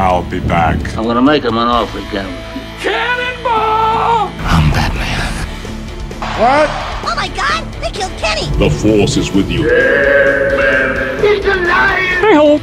[0.00, 0.96] I'll be back.
[0.96, 2.26] I'm gonna make him an offer again.
[2.80, 4.32] Cannonball!
[4.40, 5.30] I'm Batman.
[6.40, 6.70] What?
[7.04, 8.46] Oh my god, they killed Kenny!
[8.56, 9.64] The Force is with you.
[11.20, 12.24] He's alive!
[12.24, 12.62] I hope.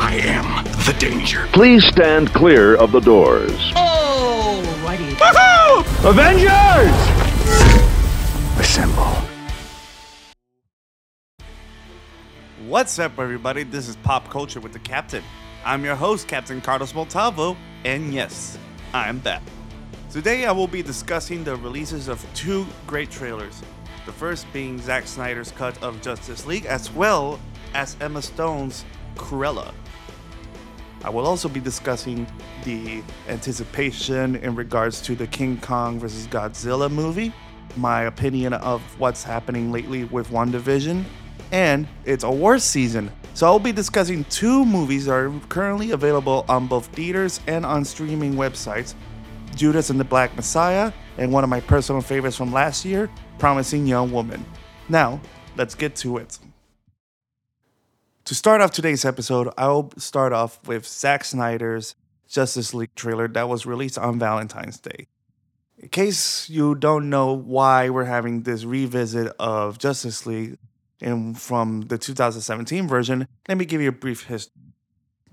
[0.00, 1.48] I am the danger.
[1.52, 3.72] Please stand clear of the doors.
[3.74, 5.16] Oh, righty.
[5.16, 6.08] Woohoo!
[6.08, 6.94] Avengers!
[8.60, 9.16] Assemble.
[12.68, 13.64] What's up, everybody?
[13.64, 15.24] This is Pop Culture with the Captain.
[15.62, 18.56] I'm your host, Captain Carlos Montalvo, and yes,
[18.94, 19.42] I'm back.
[20.10, 23.60] Today, I will be discussing the releases of two great trailers.
[24.06, 27.38] The first being Zack Snyder's cut of Justice League, as well
[27.74, 28.86] as Emma Stone's
[29.16, 29.74] Cruella.
[31.04, 32.26] I will also be discussing
[32.64, 36.26] the anticipation in regards to the King Kong vs.
[36.28, 37.34] Godzilla movie,
[37.76, 41.04] my opinion of what's happening lately with WandaVision,
[41.52, 43.10] and it's awards season.
[43.34, 47.84] So I'll be discussing two movies that are currently available on both theaters and on
[47.84, 48.94] streaming websites
[49.54, 53.86] Judas and the Black Messiah, and one of my personal favorites from last year, Promising
[53.86, 54.44] Young Woman.
[54.88, 55.20] Now,
[55.56, 56.38] let's get to it.
[58.24, 61.96] To start off today's episode, I'll start off with Zack Snyder's
[62.28, 65.08] Justice League trailer that was released on Valentine's Day.
[65.78, 70.58] In case you don't know why we're having this revisit of Justice League
[71.00, 74.52] and from the 2017 version, let me give you a brief history.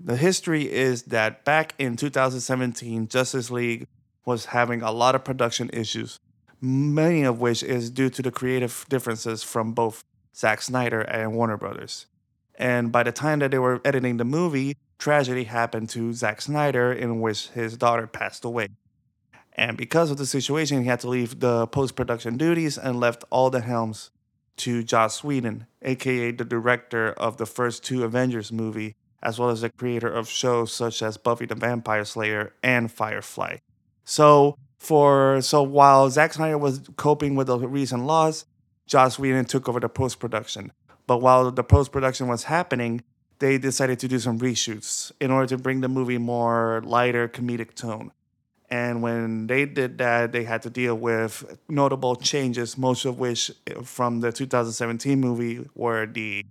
[0.00, 3.86] The history is that back in 2017, Justice League
[4.24, 6.20] was having a lot of production issues,
[6.60, 10.04] many of which is due to the creative differences from both
[10.36, 12.06] Zack Snyder and Warner Brothers.
[12.54, 16.92] And by the time that they were editing the movie, tragedy happened to Zack Snyder,
[16.92, 18.68] in which his daughter passed away.
[19.54, 23.24] And because of the situation, he had to leave the post production duties and left
[23.30, 24.10] all the helms
[24.58, 29.62] to Joss Whedon, aka the director of the first two Avengers movie, as well as
[29.62, 33.56] the creator of shows such as Buffy the Vampire Slayer and Firefly.
[34.04, 38.44] So for so while Zack Snyder was coping with the recent loss,
[38.86, 40.72] Joss Whedon took over the post production.
[41.06, 43.02] But while the post production was happening,
[43.38, 47.74] they decided to do some reshoots in order to bring the movie more lighter comedic
[47.74, 48.12] tone.
[48.70, 53.50] And when they did that, they had to deal with notable changes, most of which
[53.82, 56.44] from the 2017 movie were the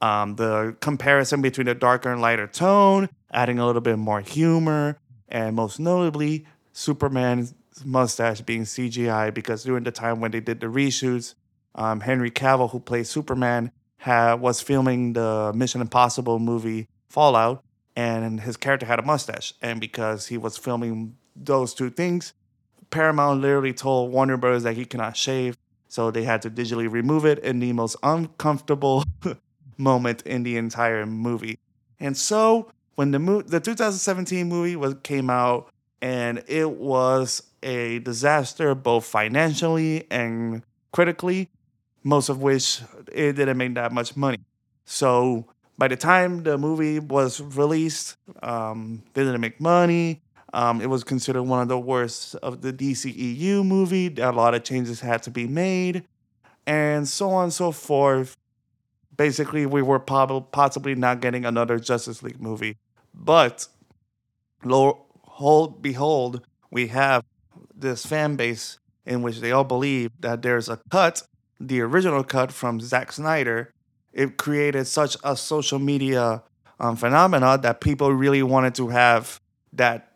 [0.00, 4.96] um, the comparison between the darker and lighter tone, adding a little bit more humor,
[5.28, 7.54] and most notably, Superman's
[7.84, 11.34] mustache being CGI because during the time when they did the reshoots,
[11.74, 17.64] um, Henry Cavill, who plays Superman, had, was filming the Mission Impossible movie Fallout,
[17.96, 19.52] and his character had a mustache.
[19.60, 22.32] And because he was filming those two things,
[22.90, 24.62] Paramount literally told Warner Bros.
[24.62, 25.56] that he cannot shave,
[25.88, 29.04] so they had to digitally remove it in the most uncomfortable
[29.78, 31.58] moment in the entire movie.
[32.00, 37.98] And so when the mo- the 2017 movie was came out, and it was a
[38.00, 40.62] disaster both financially and
[40.92, 41.48] critically,
[42.04, 42.80] most of which
[43.12, 44.38] it didn't make that much money.
[44.84, 50.22] So by the time the movie was released, um, they didn't make money.
[50.52, 54.14] Um, it was considered one of the worst of the DCEU movie.
[54.18, 56.04] A lot of changes had to be made,
[56.66, 58.36] and so on and so forth.
[59.16, 62.76] Basically, we were prob- possibly not getting another Justice League movie.
[63.12, 63.66] But,
[64.64, 67.24] lo hold, behold, we have
[67.74, 71.22] this fan base in which they all believe that there's a cut,
[71.60, 73.72] the original cut from Zack Snyder.
[74.12, 76.42] It created such a social media
[76.80, 79.40] um, that people really wanted to have
[79.72, 80.07] that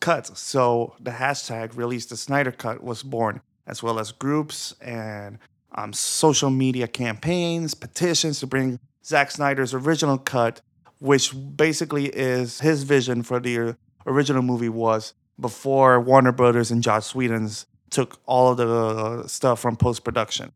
[0.00, 0.36] cut.
[0.36, 5.38] So the hashtag release the Snyder cut was born, as well as groups and
[5.74, 10.60] um, social media campaigns, petitions to bring Zack Snyder's original cut,
[10.98, 17.14] which basically is his vision for the original movie was before Warner Brothers and Joss
[17.14, 20.52] Whedon's took all of the stuff from post production.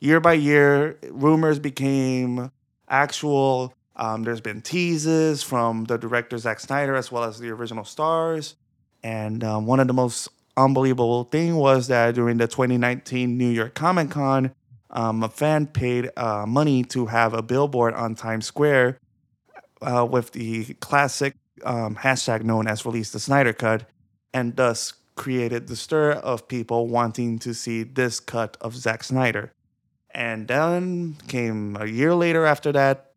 [0.00, 2.50] Year by year, rumors became
[2.88, 3.74] actual.
[3.96, 8.56] Um, there's been teases from the director Zack Snyder as well as the original stars.
[9.02, 13.74] And um, one of the most unbelievable thing was that during the 2019 New York
[13.74, 14.52] Comic Con,
[14.90, 18.98] um, a fan paid uh, money to have a billboard on Times Square
[19.82, 23.88] uh, with the classic um, hashtag known as Release the Snyder Cut,
[24.32, 29.52] and thus created the stir of people wanting to see this cut of Zack Snyder.
[30.10, 33.13] And then came a year later after that,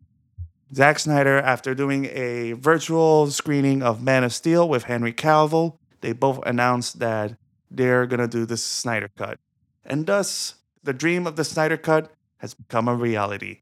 [0.74, 6.12] Zack Snyder, after doing a virtual screening of Man of Steel with Henry Cavill, they
[6.12, 7.38] both announced that
[7.72, 9.40] they're going to do the Snyder Cut.
[9.86, 13.62] And thus, the dream of the Snyder Cut has become a reality.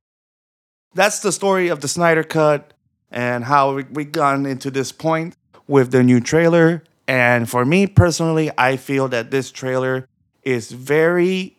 [0.94, 2.74] That's the story of the Snyder Cut
[3.12, 5.36] and how we've gotten into this point
[5.68, 6.84] with the new trailer.
[7.08, 10.08] And for me personally, I feel that this trailer
[10.44, 11.58] is very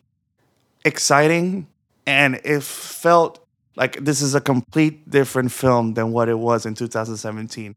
[0.84, 1.68] exciting
[2.04, 3.45] and it felt
[3.76, 7.76] like this is a complete different film than what it was in 2017.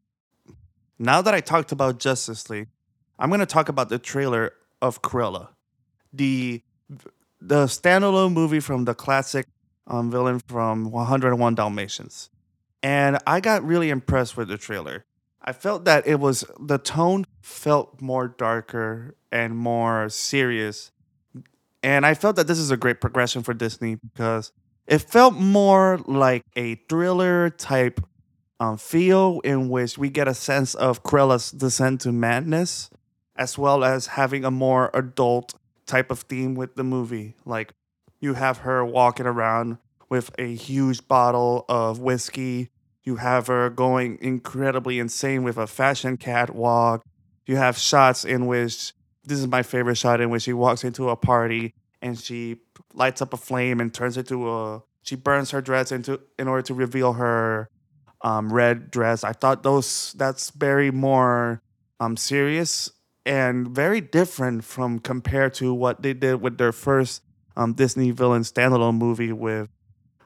[0.98, 2.70] Now that I talked about Justice League,
[3.18, 5.50] I'm going to talk about the trailer of Cruella,
[6.12, 6.64] the
[7.42, 9.48] the standalone movie from the classic
[9.88, 12.30] um, villain from 101 Dalmatians.
[12.84, 15.06] And I got really impressed with the trailer.
[15.42, 20.92] I felt that it was the tone felt more darker and more serious.
[21.82, 24.52] And I felt that this is a great progression for Disney because
[24.90, 28.02] it felt more like a thriller type
[28.60, 32.90] um, feel in which we get a sense of Cruella's descent to madness,
[33.36, 35.54] as well as having a more adult
[35.86, 37.36] type of theme with the movie.
[37.46, 37.72] Like
[38.20, 39.78] you have her walking around
[40.10, 42.70] with a huge bottle of whiskey.
[43.04, 47.04] You have her going incredibly insane with a fashion catwalk.
[47.46, 48.94] You have shots in which
[49.24, 52.58] this is my favorite shot in which she walks into a party and she
[52.94, 56.62] lights up a flame and turns into a she burns her dress into in order
[56.64, 57.70] to reveal her
[58.22, 59.24] um, red dress.
[59.24, 61.62] I thought those that's very more
[62.00, 62.92] um, serious
[63.26, 67.22] and very different from compared to what they did with their first
[67.56, 69.70] um, Disney villain standalone movie with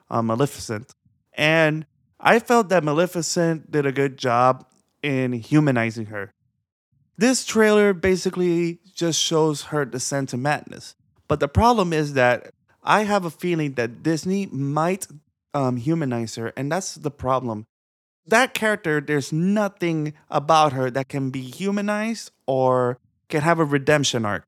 [0.10, 0.94] um, Maleficent.
[1.34, 1.86] And
[2.20, 4.66] I felt that Maleficent did a good job
[5.02, 6.34] in humanizing her.
[7.18, 10.96] This trailer basically just shows her descent to madness.
[11.34, 12.54] But the problem is that
[12.84, 15.08] I have a feeling that Disney might
[15.56, 17.66] um, humanize her, and that's the problem.
[18.28, 23.00] That character, there's nothing about her that can be humanized or
[23.30, 24.46] can have a redemption arc.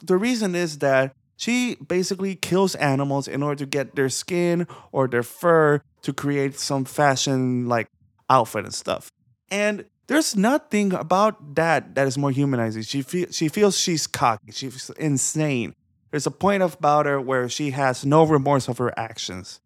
[0.00, 5.08] The reason is that she basically kills animals in order to get their skin or
[5.08, 7.88] their fur to create some fashion like
[8.30, 9.10] outfit and stuff.
[9.50, 12.82] And there's nothing about that that is more humanizing.
[12.82, 14.52] She she feels she's cocky.
[14.52, 15.74] She's insane.
[16.10, 19.60] There's a point about her where she has no remorse of her actions.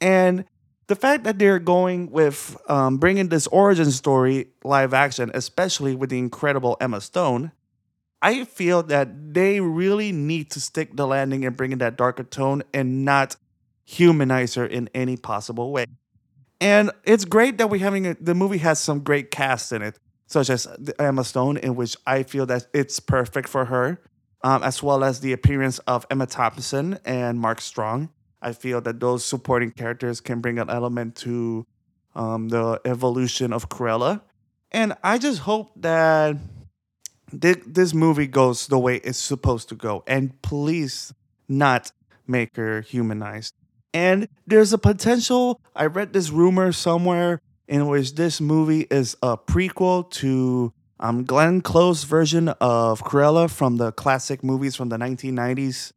[0.00, 0.44] And
[0.88, 6.10] the fact that they're going with um, bringing this origin story live action, especially with
[6.10, 7.52] the incredible Emma Stone,
[8.22, 12.24] I feel that they really need to stick the landing and bring in that darker
[12.24, 13.36] tone and not
[13.84, 15.86] humanize her in any possible way.
[16.60, 19.98] And it's great that we're having a, the movie has some great cast in it,
[20.26, 20.66] such as
[20.98, 24.00] Emma Stone, in which I feel that it's perfect for her,
[24.42, 28.10] um, as well as the appearance of Emma Thompson and Mark Strong.
[28.40, 31.66] I feel that those supporting characters can bring an element to
[32.14, 34.22] um, the evolution of Cruella.
[34.72, 36.36] And I just hope that
[37.30, 40.02] thi- this movie goes the way it's supposed to go.
[40.06, 41.12] And please
[41.48, 41.92] not
[42.26, 43.54] make her humanized.
[43.96, 49.38] And there's a potential, I read this rumor somewhere in which this movie is a
[49.38, 55.92] prequel to um, Glenn Close version of Cruella from the classic movies from the 1990s.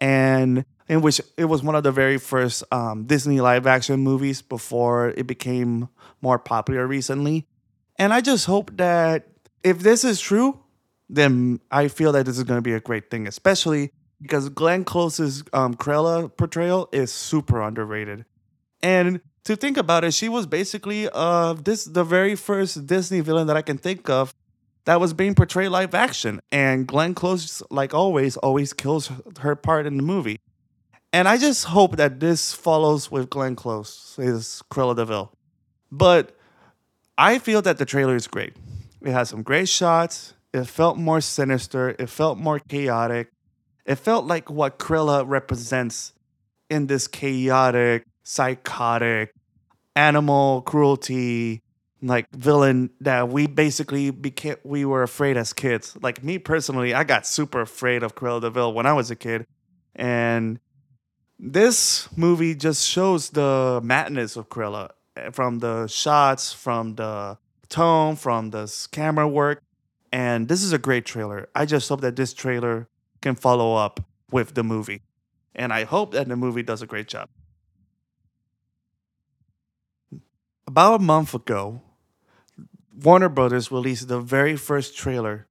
[0.00, 4.40] And in which it was one of the very first um, Disney live action movies
[4.40, 5.88] before it became
[6.20, 7.48] more popular recently.
[7.98, 9.26] And I just hope that
[9.64, 10.60] if this is true,
[11.08, 13.90] then I feel that this is going to be a great thing, especially
[14.22, 18.24] because Glenn Close's um, Cruella portrayal is super underrated.
[18.82, 23.48] And to think about it, she was basically uh, this the very first Disney villain
[23.48, 24.32] that I can think of
[24.84, 26.40] that was being portrayed live action.
[26.50, 29.10] And Glenn Close, like always, always kills
[29.40, 30.38] her part in the movie.
[31.12, 35.32] And I just hope that this follows with Glenn Close, his Cruella de Vil.
[35.90, 36.34] But
[37.18, 38.54] I feel that the trailer is great.
[39.02, 40.34] It has some great shots.
[40.54, 41.90] It felt more sinister.
[41.90, 43.30] It felt more chaotic.
[43.84, 46.12] It felt like what Cruella represents
[46.70, 49.34] in this chaotic, psychotic,
[49.96, 51.62] animal cruelty,
[52.00, 54.56] like villain that we basically became.
[54.64, 55.96] We were afraid as kids.
[56.00, 59.16] Like me personally, I got super afraid of Cruella de Vil when I was a
[59.16, 59.46] kid,
[59.94, 60.58] and
[61.38, 68.16] this movie just shows the madness of Cruella eh, from the shots, from the tone,
[68.16, 69.60] from the camera work.
[70.12, 71.48] And this is a great trailer.
[71.54, 72.86] I just hope that this trailer
[73.22, 75.02] can follow up with the movie.
[75.54, 77.28] And I hope that the movie does a great job.
[80.66, 81.82] About a month ago,
[82.94, 85.46] Warner Brothers released the very first trailer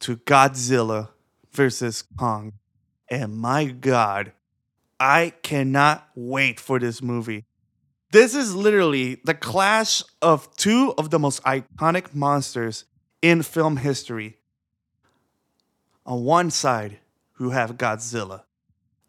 [0.00, 1.10] to Godzilla
[1.52, 2.52] versus Kong.
[3.08, 4.32] And my God,
[4.98, 7.44] I cannot wait for this movie.
[8.12, 12.84] This is literally the clash of two of the most iconic monsters
[13.20, 14.38] in film history.
[16.04, 16.98] On one side,
[17.38, 18.42] you have Godzilla,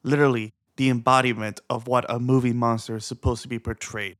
[0.03, 4.17] literally the embodiment of what a movie monster is supposed to be portrayed.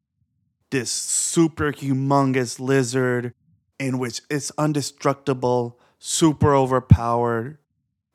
[0.69, 3.33] This super humongous lizard
[3.79, 7.57] in which it's indestructible, super overpowered.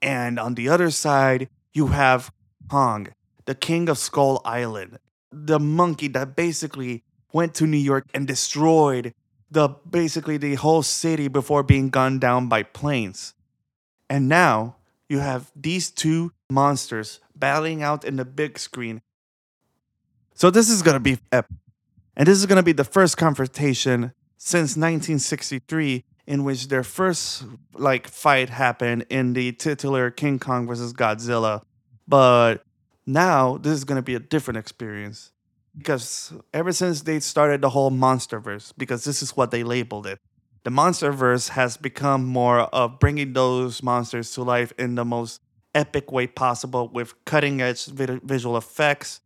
[0.01, 2.33] And on the other side, you have
[2.69, 3.09] Kong,
[3.45, 4.99] the king of Skull Island,
[5.31, 9.15] the monkey that basically went to New York and destroyed
[9.51, 13.35] the basically the whole city before being gunned down by planes.
[14.09, 14.77] And now
[15.13, 19.03] you have these two monsters battling out in the big screen.
[20.33, 21.55] So this is gonna be epic.
[22.17, 28.09] And this is gonna be the first confrontation since 1963 in which their first like
[28.09, 31.61] fight happened in the titular King Kong versus Godzilla.
[32.09, 32.65] But
[33.05, 35.31] now this is gonna be a different experience
[35.77, 40.19] because ever since they started the whole monsterverse because this is what they labeled it
[40.65, 45.41] the monsterverse has become more of bringing those monsters to life in the most
[45.75, 49.21] epic way possible with cutting edge visual effects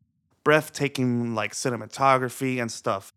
[0.45, 3.13] breathtaking like cinematography and stuff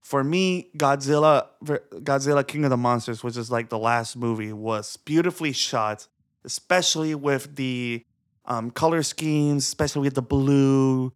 [0.00, 4.96] for me godzilla godzilla king of the monsters which is like the last movie was
[4.98, 6.06] beautifully shot
[6.44, 8.04] especially with the
[8.44, 11.12] um, color schemes especially with the blue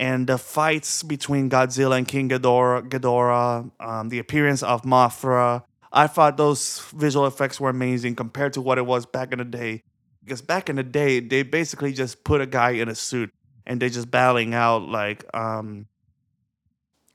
[0.00, 5.62] and the fights between Godzilla and King Ghidorah, Ghidorah um, the appearance of Mothra.
[5.92, 9.44] I thought those visual effects were amazing compared to what it was back in the
[9.44, 9.82] day.
[10.22, 13.32] Because back in the day, they basically just put a guy in a suit
[13.66, 15.86] and they just battling out like um,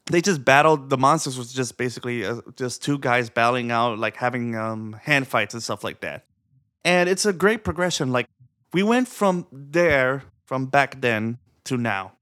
[0.08, 4.16] they just battled the monsters was just basically uh, just two guys battling out like
[4.16, 6.26] having um, hand fights and stuff like that.
[6.84, 8.12] And it's a great progression.
[8.12, 8.28] Like
[8.74, 12.14] we went from there from back then to now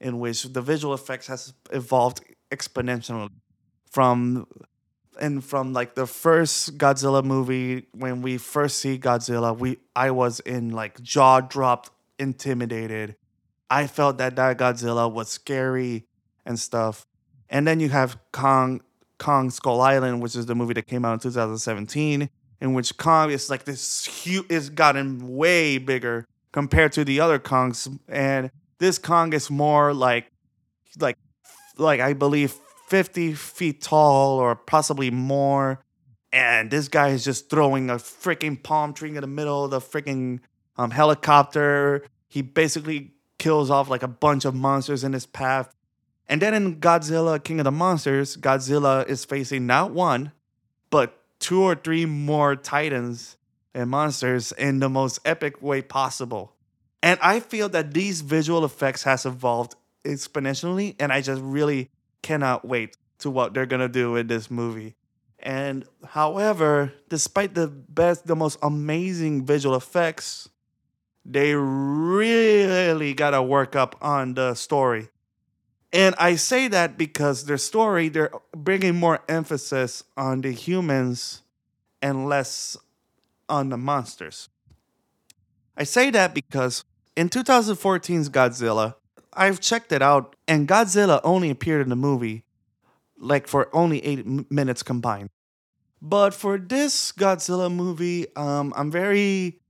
[0.00, 3.28] in which the visual effects has evolved exponentially
[3.90, 4.46] from
[5.20, 10.40] and from like the first Godzilla movie when we first see Godzilla we I was
[10.40, 13.16] in like jaw dropped intimidated.
[13.70, 16.04] I felt that that Godzilla was scary
[16.44, 17.06] and stuff.
[17.48, 18.82] And then you have Kong
[19.18, 22.28] Kong Skull Island which is the movie that came out in 2017
[22.60, 27.38] in which Kong is like this huge is gotten way bigger compared to the other
[27.38, 27.98] Kongs.
[28.08, 30.30] And this Kong is more like
[31.00, 31.16] like
[31.76, 32.54] like I believe
[32.92, 35.82] 50 feet tall or possibly more.
[36.30, 39.80] And this guy is just throwing a freaking palm tree in the middle of the
[39.80, 40.40] freaking
[40.76, 42.04] um, helicopter.
[42.28, 45.74] He basically kills off like a bunch of monsters in his path.
[46.28, 50.32] And then in Godzilla King of the Monsters, Godzilla is facing not one,
[50.90, 53.38] but two or three more titans
[53.74, 56.52] and monsters in the most epic way possible.
[57.02, 61.88] And I feel that these visual effects has evolved exponentially, and I just really
[62.22, 64.96] cannot wait to what they're gonna do in this movie.
[65.38, 70.48] And however, despite the best, the most amazing visual effects,
[71.24, 75.08] they really gotta work up on the story.
[75.92, 81.42] And I say that because their story, they're bringing more emphasis on the humans
[82.00, 82.76] and less
[83.48, 84.48] on the monsters.
[85.76, 86.84] I say that because
[87.16, 88.94] in 2014's Godzilla,
[89.34, 92.44] I've checked it out, and Godzilla only appeared in the movie
[93.18, 95.30] like for only eight m- minutes combined.
[96.00, 99.60] But for this Godzilla movie, um, I'm very,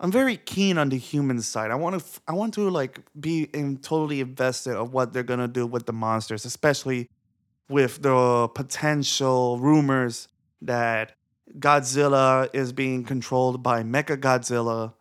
[0.00, 1.70] I'm very keen on the human side.
[1.70, 5.22] I want to, f- I want to like be in totally invested of what they're
[5.22, 7.10] gonna do with the monsters, especially
[7.68, 10.28] with the potential rumors
[10.62, 11.12] that
[11.58, 14.94] Godzilla is being controlled by Mecha Godzilla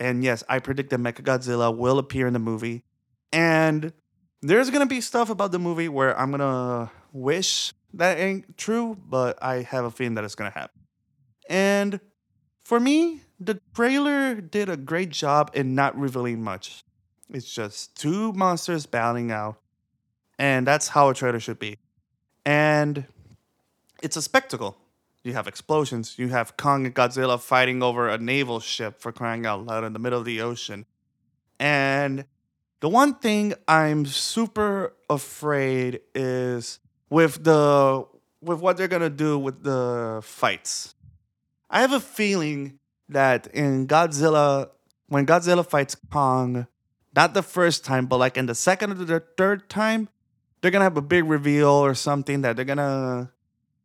[0.00, 2.82] and yes, I predict that Mechagodzilla will appear in the movie.
[3.32, 3.92] And
[4.42, 9.42] there's gonna be stuff about the movie where I'm gonna wish that ain't true, but
[9.42, 10.80] I have a feeling that it's gonna happen.
[11.48, 12.00] And
[12.64, 16.84] for me, the trailer did a great job in not revealing much.
[17.28, 19.56] It's just two monsters battling out,
[20.38, 21.78] and that's how a trailer should be.
[22.44, 23.06] And
[24.02, 24.76] it's a spectacle.
[25.24, 26.18] You have explosions.
[26.18, 29.92] You have Kong and Godzilla fighting over a naval ship for crying out loud in
[29.92, 30.84] the middle of the ocean.
[31.60, 32.24] And
[32.82, 38.04] the one thing I'm super afraid is with the
[38.42, 40.96] with what they're gonna do with the fights.
[41.70, 44.70] I have a feeling that in Godzilla,
[45.06, 46.66] when Godzilla fights Kong,
[47.14, 50.08] not the first time, but like in the second or the third time,
[50.60, 53.30] they're gonna have a big reveal or something that they're gonna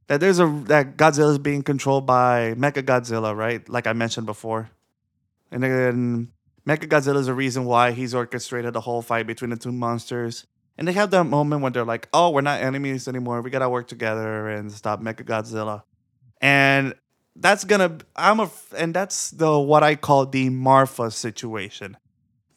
[0.07, 3.67] that there's a that Godzilla is being controlled by Mecha Godzilla, right?
[3.69, 4.71] Like I mentioned before,
[5.51, 6.31] and then
[6.67, 10.45] Mecha Godzilla is the reason why he's orchestrated the whole fight between the two monsters.
[10.77, 13.41] And they have that moment when they're like, "Oh, we're not enemies anymore.
[13.41, 15.83] We gotta work together and stop Mecha Godzilla."
[16.41, 16.93] And
[17.37, 21.95] that's gonna I'm a and that's the what I call the Marfa situation.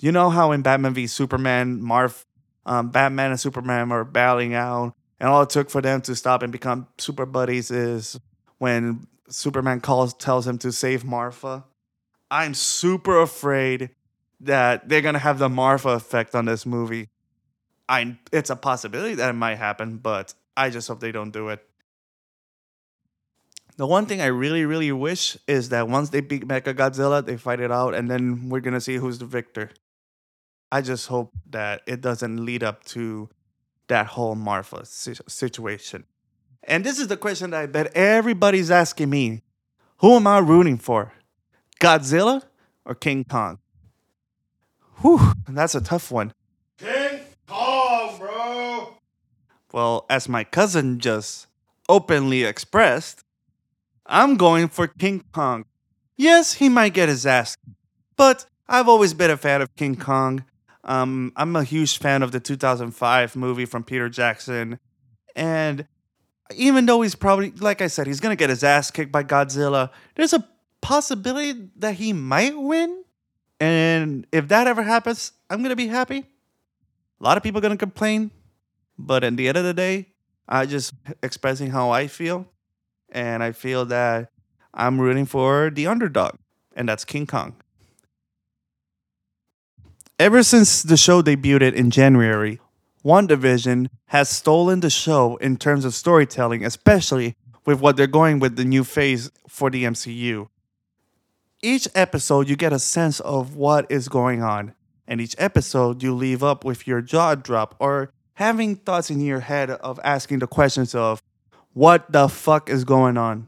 [0.01, 2.25] You know how in Batman v Superman, Marf,
[2.67, 6.43] um, Batman and Superman are battling out, and all it took for them to stop
[6.43, 8.19] and become super buddies is
[8.59, 11.65] when Superman calls tells him to save Marfa.
[12.31, 13.91] I'm super afraid
[14.41, 17.09] that they're gonna have the Marfa effect on this movie.
[17.89, 21.49] I it's a possibility that it might happen, but I just hope they don't do
[21.49, 21.65] it.
[23.77, 27.37] The one thing I really, really wish is that once they beat Mecha Godzilla, they
[27.37, 29.71] fight it out, and then we're gonna see who's the victor.
[30.73, 33.29] I just hope that it doesn't lead up to
[33.89, 36.05] that whole Marfa situation.
[36.63, 39.43] And this is the question that I bet everybody's asking me:
[39.99, 41.13] Who am I rooting for,
[41.81, 42.43] Godzilla
[42.85, 43.59] or King Kong?
[45.01, 46.33] Whew, that's a tough one.
[46.79, 48.95] King Kong, bro.
[49.73, 51.47] Well, as my cousin just
[51.89, 53.25] openly expressed,
[54.07, 55.65] I'm going for King Kong.
[56.17, 57.77] Yes, he might get his ass, kicked,
[58.17, 60.45] but I've always been a fan of King Kong.
[60.85, 64.79] Um, I'm a huge fan of the 2005 movie from Peter Jackson,
[65.35, 65.87] and
[66.55, 69.91] even though he's probably, like I said, he's gonna get his ass kicked by Godzilla,
[70.15, 70.47] there's a
[70.83, 73.05] possibility that he might win.
[73.61, 76.27] And if that ever happens, I'm gonna be happy.
[77.21, 78.31] A lot of people are gonna complain,
[78.99, 80.09] but at the end of the day,
[80.49, 82.47] I just expressing how I feel,
[83.11, 84.31] and I feel that
[84.73, 86.37] I'm rooting for the underdog,
[86.75, 87.55] and that's King Kong.
[90.19, 92.61] Ever since the show debuted in January,
[93.05, 98.57] WandaVision has stolen the show in terms of storytelling, especially with what they're going with
[98.57, 100.49] the new phase for the MCU.
[101.63, 104.75] Each episode, you get a sense of what is going on,
[105.07, 109.41] and each episode, you leave up with your jaw drop or having thoughts in your
[109.41, 111.23] head of asking the questions of
[111.75, 113.47] what the fuck is going on.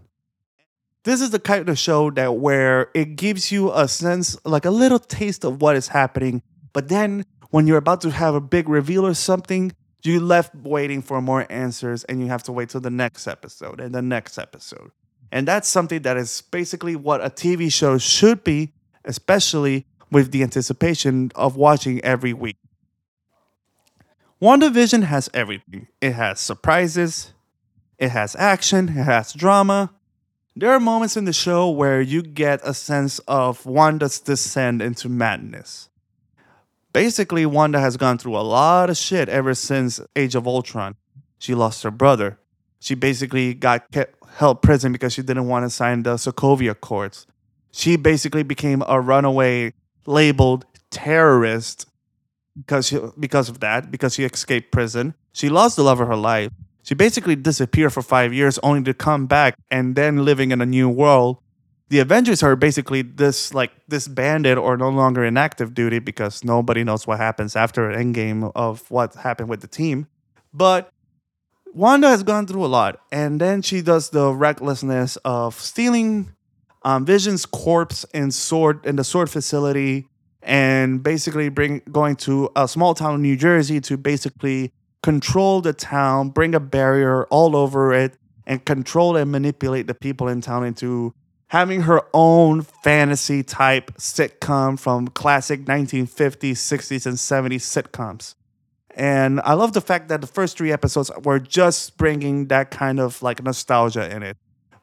[1.04, 4.71] This is the kind of show that where it gives you a sense, like a
[4.71, 6.42] little taste of what is happening,
[6.75, 11.00] but then when you're about to have a big reveal or something, you left waiting
[11.00, 14.37] for more answers and you have to wait till the next episode and the next
[14.37, 14.90] episode.
[15.33, 18.75] And that's something that is basically what a TV show should be,
[19.07, 22.59] especially with the anticipation of watching every week.
[24.42, 25.88] WandaVision has everything.
[26.03, 27.33] It has surprises,
[27.99, 29.90] it has action, it has drama.
[30.55, 35.09] There are moments in the show where you get a sense of Wanda's descent into
[35.09, 35.88] madness.
[36.92, 40.97] Basically, Wanda has gone through a lot of shit ever since Age of Ultron.
[41.38, 42.38] She lost her brother.
[42.81, 47.27] She basically got kept, held prison because she didn't want to sign the Sokovia Accords.
[47.73, 49.73] She basically became a runaway
[50.07, 51.87] labeled terrorist
[52.57, 55.14] because she, because of that, because she escaped prison.
[55.33, 56.51] She lost the love of her life.
[56.83, 60.66] She basically disappeared for five years only to come back and then living in a
[60.66, 61.38] new world.
[61.88, 66.85] The Avengers are basically this like disbanded or no longer in active duty because nobody
[66.85, 70.07] knows what happens after an endgame of what happened with the team.
[70.53, 70.90] But
[71.74, 76.35] Wanda has gone through a lot, and then she does the recklessness of stealing
[76.82, 80.06] um, Vision's corpse and sword in the sword facility,
[80.42, 85.72] and basically bring going to a small town in New Jersey to basically control the
[85.72, 90.66] town, bring a barrier all over it, and control and manipulate the people in town
[90.66, 91.14] into
[91.48, 98.35] having her own fantasy type sitcom from classic 1950s, 60s, and 70s sitcoms.
[98.94, 103.00] And I love the fact that the first three episodes were just bringing that kind
[103.00, 104.37] of like nostalgia in it,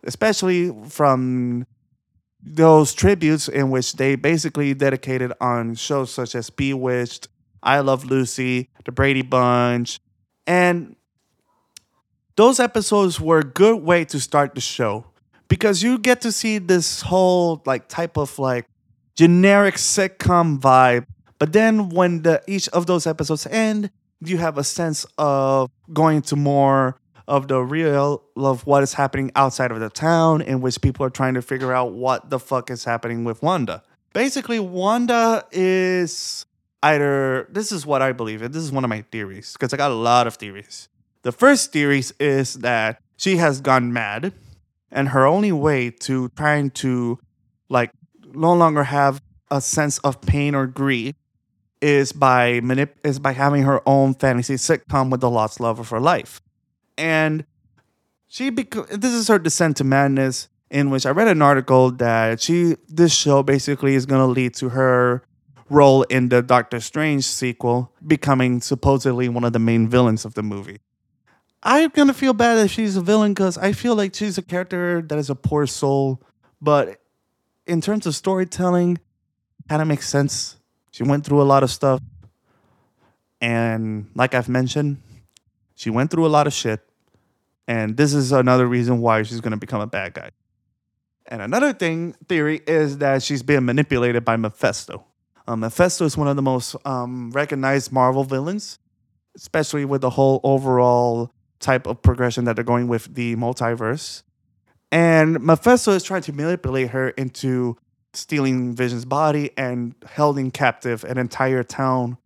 [0.04, 1.66] especially from
[2.42, 7.28] those tributes in which they basically dedicated on shows such as Bewitched,
[7.62, 10.00] I Love Lucy, The Brady Bunch,
[10.48, 10.96] and
[12.36, 15.06] those episodes were a good way to start the show
[15.50, 18.66] because you get to see this whole like type of like
[19.16, 21.06] generic sitcom vibe.
[21.38, 23.92] But then when the each of those episodes end,
[24.22, 29.32] you have a sense of going to more of the real of what is happening
[29.36, 32.70] outside of the town in which people are trying to figure out what the fuck
[32.70, 33.84] is happening with Wanda.
[34.14, 36.46] Basically, Wanda is
[36.82, 39.78] either this is what I believe, and this is one of my theories, because I
[39.78, 40.90] got a lot of theories.
[41.22, 44.34] The first theory is that she has gone mad,
[44.92, 47.20] and her only way to trying to
[47.70, 47.92] like
[48.34, 51.16] no longer have a sense of pain or grief
[51.82, 55.90] is by manip- is by having her own fantasy sitcom with the lost love of
[55.90, 56.42] her life.
[56.98, 57.46] And
[58.28, 62.42] she bec- this is her descent to madness in which I read an article that
[62.42, 65.24] she this show basically is going to lead to her
[65.70, 70.44] role in the Doctor Strange sequel becoming supposedly one of the main villains of the
[70.44, 70.80] movie.
[71.62, 75.02] I'm to feel bad if she's a villain cuz I feel like she's a character
[75.02, 76.22] that is a poor soul,
[76.62, 77.02] but
[77.68, 79.00] in terms of storytelling
[79.68, 80.59] kind of makes sense.
[80.92, 82.02] She went through a lot of stuff.
[83.42, 84.98] And like I've mentioned,
[85.76, 86.82] she went through a lot of shit.
[87.68, 90.32] And this is another reason why she's going to become a bad guy.
[91.28, 95.06] And another thing, theory, is that she's being manipulated by Mephisto.
[95.48, 98.80] Um, Mephisto is one of the most um, recognized Marvel villains,
[99.36, 104.24] especially with the whole overall type of progression that they're going with the multiverse.
[104.92, 107.78] And Mephisto is trying to manipulate her into
[108.14, 112.18] stealing Vision's body and holding captive an entire town.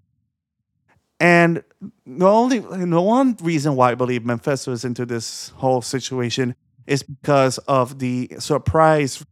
[1.19, 1.63] And
[2.06, 7.04] the only the one reason why I believe Mephisto is into this whole situation is
[7.04, 9.24] because of the surprise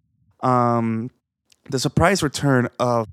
[0.42, 1.12] um
[1.70, 3.08] the surprise return of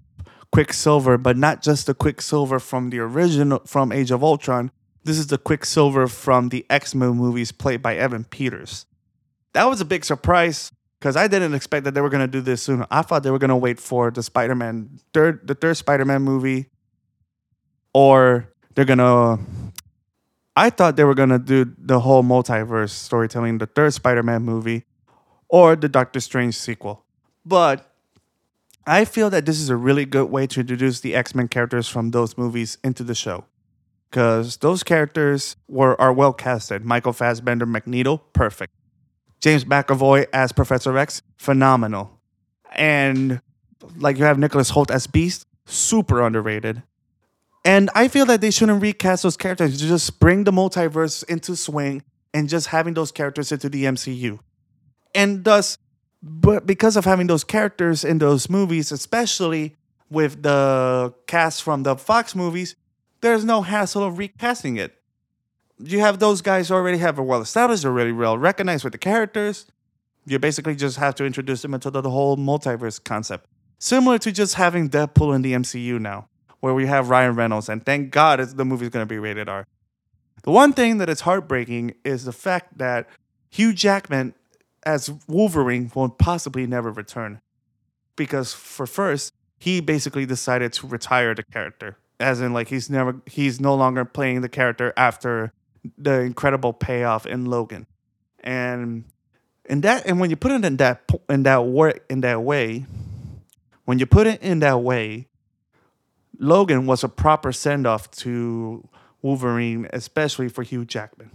[0.53, 4.70] Quicksilver, but not just the Quicksilver from the original from Age of Ultron.
[5.05, 8.87] This is the Quicksilver from the X-Men movies played by Evan Peters.
[9.55, 12.63] That was a big surprise because I didn't expect that they were gonna do this
[12.63, 12.85] soon.
[12.91, 16.71] I thought they were gonna wait for the Spider-Man third the third Spider-Man movie,
[17.93, 19.39] or they're gonna.
[20.57, 24.85] I thought they were gonna do the whole multiverse storytelling, the third Spider-Man movie,
[25.49, 27.05] or the Doctor Strange sequel.
[27.45, 27.93] But
[28.87, 32.11] I feel that this is a really good way to introduce the X-Men characters from
[32.11, 33.45] those movies into the show.
[34.11, 36.85] Because those characters were are well casted.
[36.85, 38.73] Michael Fassbender, Magneto, perfect.
[39.40, 42.11] James McAvoy as Professor X, phenomenal.
[42.74, 43.40] And
[43.96, 46.83] like you have Nicholas Hoult as Beast, super underrated.
[47.64, 49.81] And I feel that they shouldn't recast those characters.
[49.81, 54.38] Just bring the multiverse into swing and just having those characters into the MCU.
[55.14, 55.79] And thus,
[56.22, 59.77] but because of having those characters in those movies, especially
[60.11, 62.74] with the cast from the Fox movies,
[63.20, 64.98] there's no hassle of recasting it
[65.79, 69.67] you have those guys already have a well established, already well recognized with the characters.
[70.27, 73.47] You basically just have to introduce them into the, the whole multiverse concept.
[73.79, 76.29] Similar to just having Deadpool in the MCU now,
[76.61, 79.67] where we have Ryan Reynolds, and thank God the movie's going to be rated R.
[80.43, 83.09] The one thing that is heartbreaking is the fact that
[83.51, 84.35] Hugh Jackman
[84.85, 87.41] as Wolverine will possibly never return.
[88.17, 91.99] Because for first, he basically decided to retire the character.
[92.21, 95.53] As in like he's never he's no longer playing the character after
[95.96, 97.87] the incredible payoff in Logan,
[98.40, 99.05] and
[99.64, 102.87] in that and when you put it in that in that work in that way,
[103.85, 105.29] when you put it in that way,
[106.38, 108.88] Logan was a proper send off to
[109.22, 111.31] Wolverine, especially for Hugh Jackman.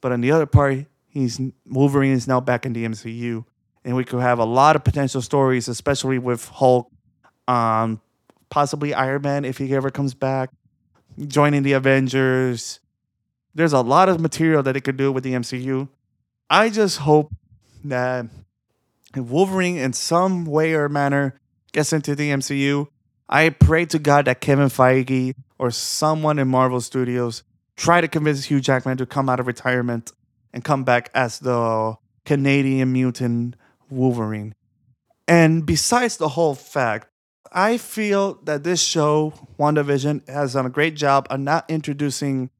[0.00, 3.44] But on the other part, he's Wolverine is now back in the MCU,
[3.84, 6.90] and we could have a lot of potential stories, especially with Hulk,
[7.48, 8.00] um,
[8.50, 10.50] possibly Iron Man if he ever comes back,
[11.26, 12.80] joining the Avengers,
[13.54, 15.88] there's a lot of material that it could do with the MCU.
[16.50, 17.32] I just hope
[17.84, 18.26] that
[19.16, 21.38] Wolverine, in some way or manner,
[21.72, 22.88] gets into the MCU.
[23.28, 27.42] I pray to God that Kevin Feige or someone in Marvel Studios
[27.76, 30.12] try to convince Hugh Jackman to come out of retirement
[30.52, 33.56] and come back as the Canadian mutant
[33.90, 34.54] Wolverine.
[35.26, 37.08] And besides the whole fact,
[37.52, 42.50] I feel that this show, WandaVision, has done a great job of not introducing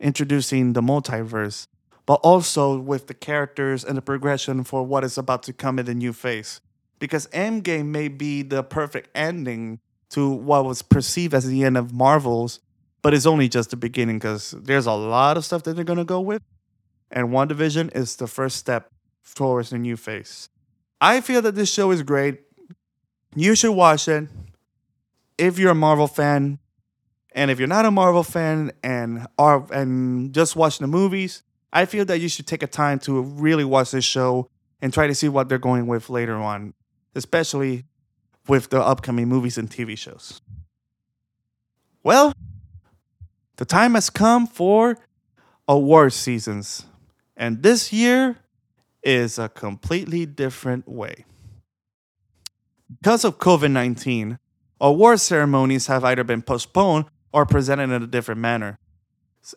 [0.00, 1.66] introducing the multiverse,
[2.04, 5.86] but also with the characters and the progression for what is about to come in
[5.86, 6.60] the new phase.
[6.98, 9.80] Because Endgame may be the perfect ending
[10.10, 12.60] to what was perceived as the end of Marvel's,
[13.02, 15.98] but it's only just the beginning because there's a lot of stuff that they're going
[15.98, 16.42] to go with.
[17.10, 18.90] And WandaVision is the first step
[19.34, 20.48] towards the new phase.
[21.00, 22.40] I feel that this show is great.
[23.34, 24.28] You should watch it.
[25.36, 26.58] If you're a Marvel fan,
[27.36, 31.84] and if you're not a Marvel fan and are and just watching the movies, I
[31.84, 34.48] feel that you should take a time to really watch this show
[34.80, 36.72] and try to see what they're going with later on,
[37.14, 37.84] especially
[38.48, 40.40] with the upcoming movies and TV shows.
[42.02, 42.32] Well,
[43.56, 44.96] the time has come for
[45.68, 46.86] award seasons.
[47.36, 48.36] And this year
[49.02, 51.26] is a completely different way.
[52.88, 54.38] Because of COVID 19,
[54.80, 58.78] award ceremonies have either been postponed or presented in a different manner.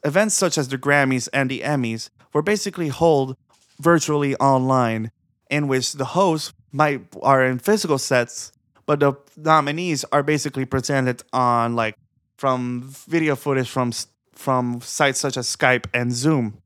[0.03, 3.37] Events such as the Grammys and the Emmys were basically held
[3.79, 5.11] virtually online,
[5.49, 8.51] in which the hosts might are in physical sets,
[8.85, 11.95] but the nominees are basically presented on like
[12.35, 13.93] from video footage from
[14.33, 16.61] from sites such as Skype and Zoom.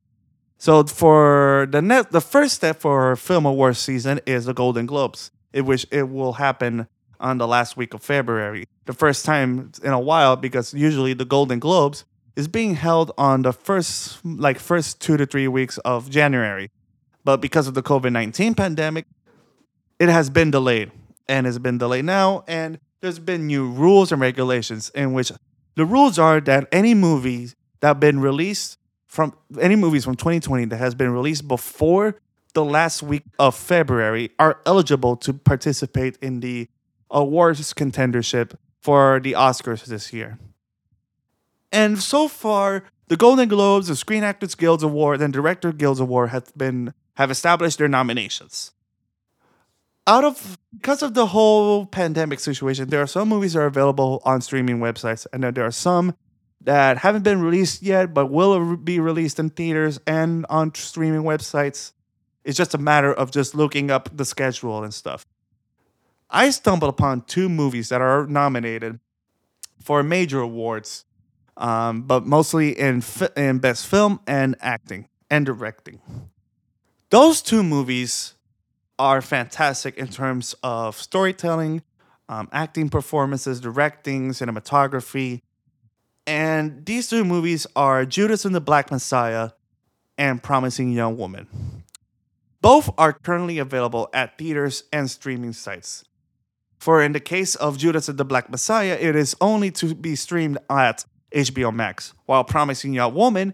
[0.57, 5.29] So for the net, the first step for Film Awards season is the Golden Globes,
[5.53, 6.87] in which it will happen
[7.23, 8.65] on the last week of February.
[8.85, 12.05] The first time in a while because usually the Golden Globes
[12.35, 16.69] is being held on the first like first 2 to 3 weeks of January.
[17.23, 19.05] But because of the COVID-19 pandemic,
[19.99, 20.91] it has been delayed
[21.27, 25.31] and has been delayed now and there's been new rules and regulations in which
[25.75, 30.65] the rules are that any movies that have been released from any movies from 2020
[30.65, 32.19] that has been released before
[32.53, 36.67] the last week of February are eligible to participate in the
[37.13, 40.37] awards contendership for the Oscars this year.
[41.71, 46.29] And so far, the Golden Globes, the Screen Actors Guild Award, and Director Guild Award
[46.29, 48.71] have been have established their nominations.
[50.05, 54.21] Out of because of the whole pandemic situation, there are some movies that are available
[54.25, 56.15] on streaming websites, and there are some
[56.61, 61.91] that haven't been released yet, but will be released in theaters and on streaming websites.
[62.43, 65.25] It's just a matter of just looking up the schedule and stuff.
[66.29, 68.99] I stumbled upon two movies that are nominated
[69.81, 71.05] for major awards,
[71.57, 75.99] um, but mostly in fi- in best film and acting and directing.
[77.09, 78.33] Those two movies
[78.97, 81.83] are fantastic in terms of storytelling,
[82.29, 85.41] um, acting performances, directing, cinematography.
[86.25, 89.51] And these two movies are Judas and the Black Messiah
[90.17, 91.47] and Promising Young Woman.
[92.61, 96.05] Both are currently available at theaters and streaming sites.
[96.83, 100.17] For in the case of Judas and the Black Messiah, it is only to be
[100.17, 102.13] streamed at HBO Max.
[102.25, 103.53] While Promising Young Woman,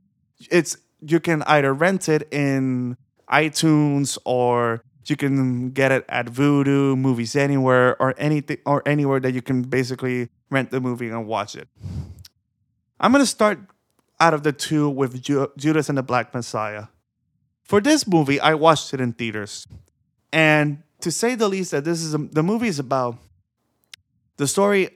[0.50, 2.98] it's you can either rent it in
[3.32, 9.36] iTunes or you can get it at Vudu, Movies Anywhere, or anything or anywhere that
[9.36, 11.68] you can basically rent the movie and watch it.
[13.00, 13.60] I'm gonna start
[14.20, 16.86] out of the two with Ju- Judas and the Black Messiah.
[17.62, 19.68] For this movie, I watched it in theaters,
[20.34, 23.18] and to say the least, that this is a, the movie is about
[24.38, 24.90] the story.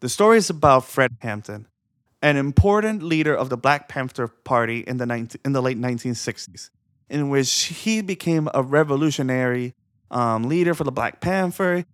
[0.00, 1.66] The story is about Fred Hampton,
[2.20, 6.70] an important leader of the Black Panther Party in the 19, in the late 1960s,
[7.08, 9.74] in which he became a revolutionary
[10.10, 11.84] um, leader for the Black Panther.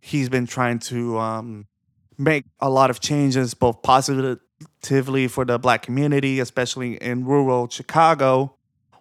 [0.00, 1.66] He's been trying to um,
[2.18, 8.56] make a lot of changes, both positively for the Black community, especially in rural Chicago,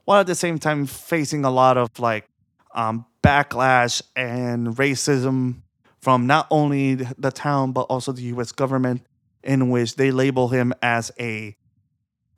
[0.05, 2.28] while at the same time facing a lot of like
[2.73, 5.61] um, backlash and racism
[5.99, 8.51] from not only the town but also the U.S.
[8.51, 9.05] government,
[9.43, 11.55] in which they label him as a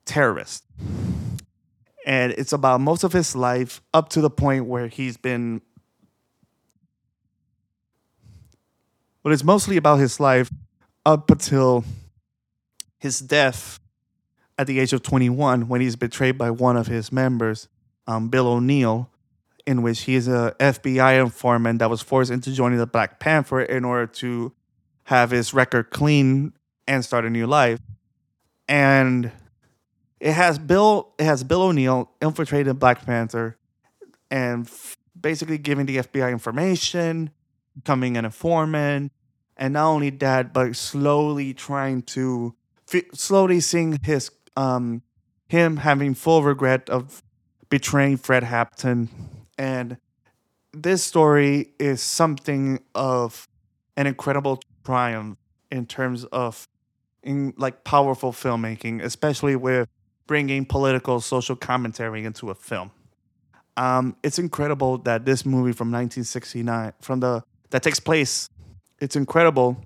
[0.04, 0.64] terrorist.
[2.04, 5.62] And it's about most of his life up to the point where he's been.
[9.22, 10.50] But it's mostly about his life
[11.06, 11.84] up until
[12.98, 13.78] his death
[14.58, 17.68] at the age of 21 when he's betrayed by one of his members,
[18.06, 19.11] um, Bill O'Neal,
[19.66, 23.62] in which he is a FBI informant that was forced into joining the Black Panther
[23.62, 24.52] in order to
[25.04, 26.52] have his record clean
[26.86, 27.80] and start a new life.
[28.68, 29.30] And
[30.20, 33.56] it has Bill it has Bill O'Neal infiltrated Black Panther
[34.30, 37.30] and f- basically giving the FBI information,
[37.74, 39.12] becoming an informant,
[39.56, 42.54] and not only that, but slowly trying to
[42.92, 45.02] f- slowly seeing his um
[45.48, 47.22] him having full regret of
[47.68, 49.08] betraying Fred Hampton
[49.62, 49.96] and
[50.72, 53.48] this story is something of
[53.96, 55.38] an incredible triumph
[55.70, 56.66] in terms of
[57.22, 59.88] in like powerful filmmaking, especially with
[60.26, 62.90] bringing political social commentary into a film.
[63.76, 68.50] Um, it's incredible that this movie from 1969, from the that takes place,
[69.00, 69.76] it's incredible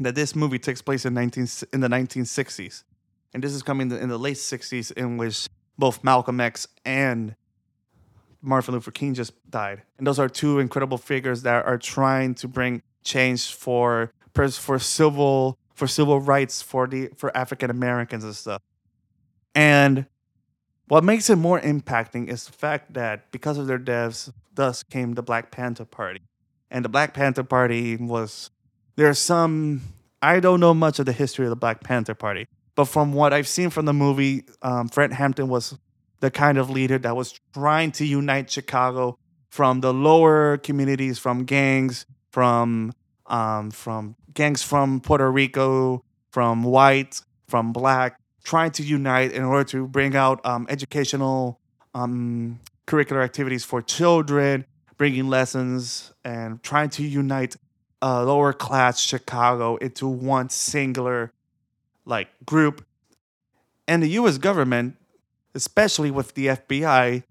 [0.00, 2.84] that this movie takes place in 19 in the 1960s,
[3.32, 7.34] and this is coming in the late 60s, in which both Malcolm X and
[8.40, 12.48] Martin Luther King just died, and those are two incredible figures that are trying to
[12.48, 18.62] bring change for for civil for civil rights for the for African Americans and stuff.
[19.54, 20.06] And
[20.86, 25.14] what makes it more impacting is the fact that because of their deaths, thus came
[25.14, 26.20] the Black Panther Party,
[26.70, 28.50] and the Black Panther Party was
[28.96, 29.82] there's some
[30.22, 33.32] I don't know much of the history of the Black Panther Party, but from what
[33.32, 35.76] I've seen from the movie, um, Fred Hampton was
[36.20, 39.18] the kind of leader that was trying to unite Chicago
[39.50, 42.92] from the lower communities, from gangs, from
[43.26, 49.64] um, from gangs from Puerto Rico, from white, from black, trying to unite in order
[49.64, 51.60] to bring out um, educational
[51.94, 54.64] um, curricular activities for children,
[54.96, 57.56] bringing lessons, and trying to unite
[58.00, 61.32] uh, lower class Chicago into one singular
[62.04, 62.84] like group.
[63.86, 64.38] And the U.S.
[64.38, 64.96] government
[65.58, 67.24] especially with the FBI,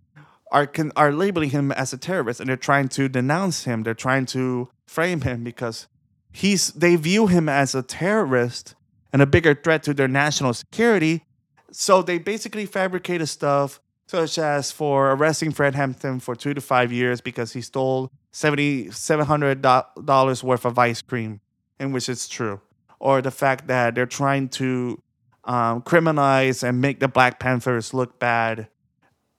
[0.51, 3.83] are can, are labeling him as a terrorist and they're trying to denounce him.
[3.83, 5.87] They're trying to frame him because
[6.31, 8.75] he's they view him as a terrorist
[9.11, 11.23] and a bigger threat to their national security.
[11.71, 16.91] So they basically fabricated stuff such as for arresting Fred Hampton for two to five
[16.91, 21.41] years because he stole seventy seven hundred dollars worth of ice cream,
[21.79, 22.61] in which it's true,
[22.99, 25.01] or the fact that they're trying to
[25.47, 28.67] um, criminalize and make the Black Panthers look bad.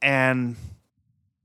[0.02, 0.56] And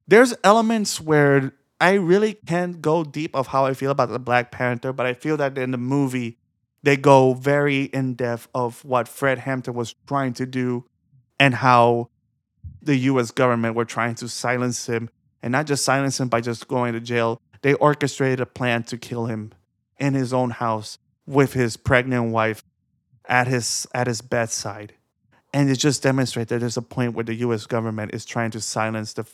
[0.08, 4.52] there's elements where I really can't go deep of how I feel about the Black
[4.52, 6.38] Panther, but I feel that in the movie
[6.82, 10.86] they go very in depth of what Fred Hampton was trying to do
[11.40, 12.10] and how
[12.82, 15.10] the US government were trying to silence him
[15.42, 17.42] and not just silence him by just going to jail.
[17.62, 19.54] They orchestrated a plan to kill him
[19.98, 22.64] in his own house with his pregnant wife
[23.28, 24.94] at his at his bedside.
[25.54, 28.62] And it just demonstrates that there's a point where the US government is trying to
[28.62, 29.26] silence the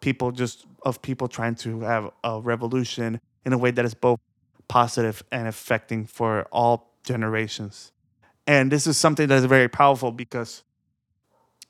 [0.00, 4.18] people just of people trying to have a revolution in a way that is both
[4.68, 7.92] positive and affecting for all generations.
[8.46, 10.62] And this is something that is very powerful because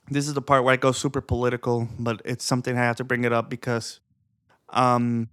[0.09, 3.05] this is the part where I go super political, but it's something I have to
[3.05, 4.01] bring it up because
[4.71, 5.29] um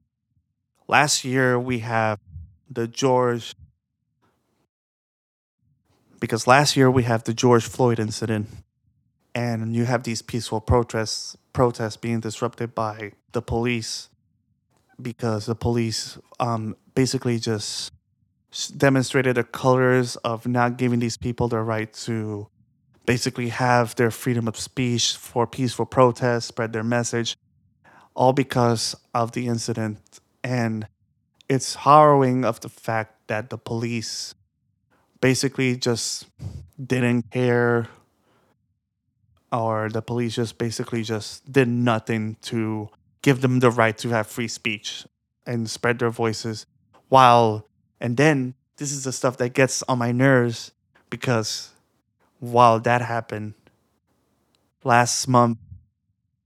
[0.88, 2.20] last year we have
[2.70, 3.56] the George
[6.20, 8.48] because last year we have the George Floyd incident
[9.36, 14.10] and you have these peaceful protests protests being disrupted by the police
[15.02, 17.92] because the police um, basically just
[18.78, 22.48] demonstrated the colors of not giving these people the right to
[23.06, 27.38] basically have their freedom of speech for peaceful protest, spread their message,
[28.16, 30.20] all because of the incident.
[30.44, 30.88] And
[31.50, 34.36] it's harrowing of the fact that the police
[35.22, 36.28] basically just
[36.84, 37.88] didn't care
[39.52, 42.90] or the police just basically just did nothing to
[43.22, 45.06] give them the right to have free speech
[45.46, 46.66] and spread their voices.
[47.10, 47.68] While
[48.00, 50.72] and then this is the stuff that gets on my nerves
[51.10, 51.72] because
[52.40, 53.54] while that happened
[54.84, 55.58] last month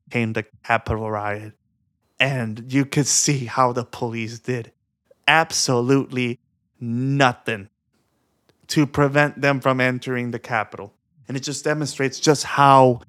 [0.10, 1.54] came the capitol riot.
[2.20, 4.72] And you could see how the police did
[5.28, 6.40] absolutely
[6.80, 7.70] nothing
[8.72, 10.94] to prevent them from entering the capitol.
[11.28, 13.02] And it just demonstrates just how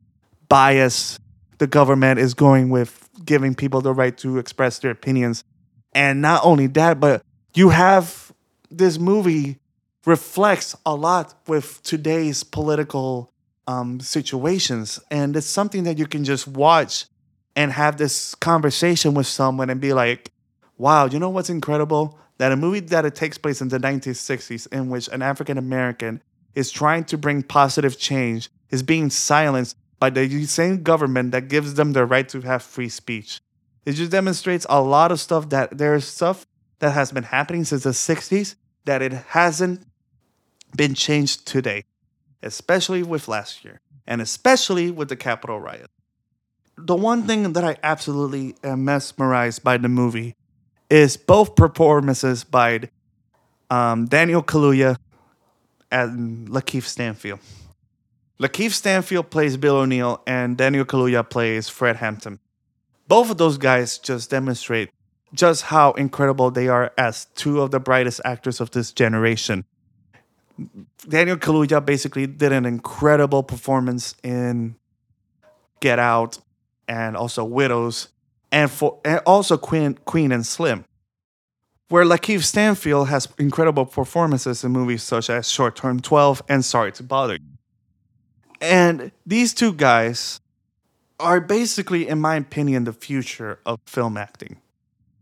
[0.48, 1.20] biased
[1.58, 5.44] the government is going with giving people the right to express their opinions.
[5.92, 7.22] And not only that, but
[7.54, 8.32] you have
[8.70, 9.58] this movie
[10.04, 13.32] reflects a lot with today's political
[13.68, 14.98] um, situations.
[15.10, 17.06] And it's something that you can just watch
[17.54, 20.32] and have this conversation with someone and be like,
[20.76, 22.18] wow, you know what's incredible?
[22.42, 26.20] That a movie that it takes place in the 1960s, in which an African American
[26.56, 31.74] is trying to bring positive change, is being silenced by the same government that gives
[31.74, 33.40] them the right to have free speech.
[33.86, 36.44] It just demonstrates a lot of stuff that there's stuff
[36.80, 39.86] that has been happening since the 60s that it hasn't
[40.76, 41.84] been changed today,
[42.42, 45.90] especially with last year, and especially with the Capitol riot.
[46.76, 50.34] The one thing that I absolutely am mesmerized by the movie
[50.92, 52.80] is both performances by
[53.70, 54.98] um, Daniel Kaluuya
[55.90, 57.40] and Lakeith Stanfield.
[58.38, 62.40] Lakeith Stanfield plays Bill O'Neal, and Daniel Kaluuya plays Fred Hampton.
[63.08, 64.90] Both of those guys just demonstrate
[65.32, 69.64] just how incredible they are as two of the brightest actors of this generation.
[71.08, 74.76] Daniel Kaluuya basically did an incredible performance in
[75.80, 76.38] Get Out
[76.86, 78.08] and also Widows
[78.52, 80.84] and for and also Queen Queen and Slim.
[81.88, 86.90] Where Lakeith Stanfield has incredible performances in movies such as Short Term 12 and Sorry
[86.92, 87.58] to Bother You.
[88.62, 90.40] And these two guys
[91.20, 94.56] are basically, in my opinion, the future of film acting.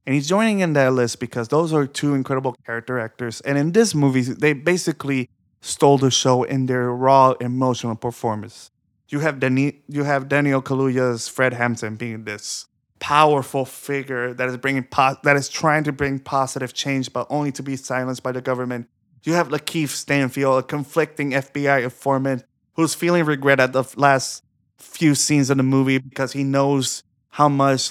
[0.06, 3.40] And he's joining in that list because those are two incredible character actors.
[3.40, 5.28] And in this movie, they basically
[5.60, 8.70] stole the show in their raw emotional performance.
[9.08, 12.66] You have Dani- you have Daniel Kaluuya's Fred Hampton being this
[13.00, 17.50] powerful figure that is bringing po- that is trying to bring positive change, but only
[17.52, 18.88] to be silenced by the government.
[19.22, 24.44] You have Lakeith Stanfield, a conflicting FBI informant who's feeling regret at the last
[24.78, 27.90] few scenes of the movie because he knows how much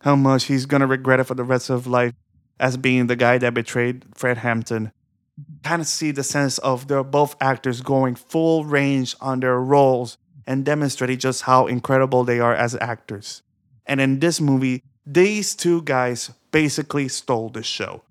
[0.00, 2.12] how much he's gonna regret it for the rest of life
[2.60, 4.92] as being the guy that betrayed Fred Hampton.
[5.62, 10.16] Kind of see the sense of they're both actors going full range on their roles
[10.46, 13.42] and demonstrating just how incredible they are as actors.
[13.86, 18.02] And in this movie, these two guys basically stole the show.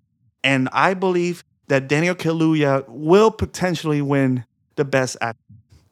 [0.44, 4.46] And I believe that Daniel Kaluuya will potentially win
[4.76, 5.42] the best actor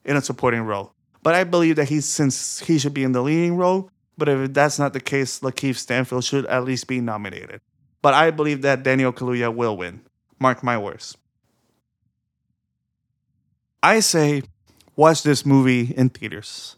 [0.06, 0.94] in a supporting role.
[1.24, 3.90] But I believe that he's since he should be in the leading role.
[4.18, 7.62] But if that's not the case, Lakeith Stanfield should at least be nominated.
[8.02, 10.02] But I believe that Daniel Kaluuya will win.
[10.40, 11.18] Mark my words.
[13.82, 14.44] I say
[14.96, 16.76] watch this movie in theaters.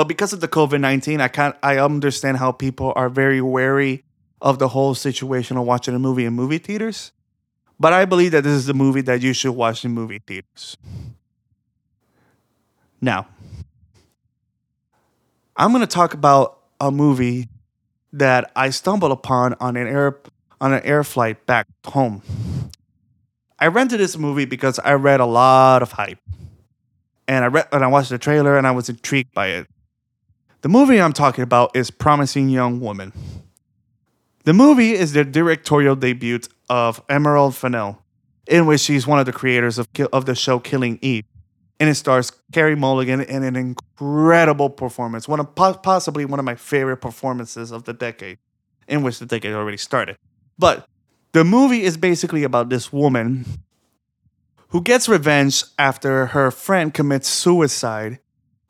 [0.00, 1.54] But because of the COVID nineteen, I can't.
[1.62, 4.02] I understand how people are very wary
[4.40, 7.12] of the whole situation of watching a movie in movie theaters.
[7.78, 10.78] But I believe that this is the movie that you should watch in movie theaters.
[13.02, 13.28] Now,
[15.54, 17.50] I'm going to talk about a movie
[18.14, 20.18] that I stumbled upon on an air
[20.62, 22.22] on an air flight back home.
[23.58, 26.20] I rented this movie because I read a lot of hype.
[27.28, 29.66] And I read and I watched the trailer and I was intrigued by it.
[30.62, 33.14] The movie I'm talking about is Promising Young Woman.
[34.44, 38.02] The movie is the directorial debut of Emerald Fennell,
[38.46, 41.24] in which she's one of the creators of, of the show Killing Eve.
[41.78, 46.44] And it stars Carey Mulligan in an incredible performance, one of po- possibly one of
[46.44, 48.36] my favorite performances of the decade,
[48.86, 50.16] in which the decade already started.
[50.58, 50.86] But
[51.32, 53.46] the movie is basically about this woman
[54.68, 58.18] who gets revenge after her friend commits suicide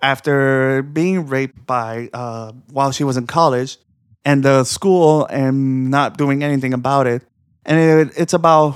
[0.03, 3.79] after being raped by uh, while she was in college
[4.25, 7.23] and the school and not doing anything about it
[7.65, 8.75] and it, it's about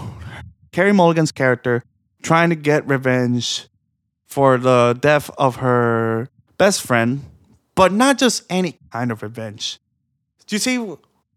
[0.73, 1.83] carey mulligan's character
[2.23, 3.69] trying to get revenge
[4.27, 7.23] for the death of her best friend
[7.75, 9.81] but not just any kind of revenge.
[10.47, 10.79] Do you see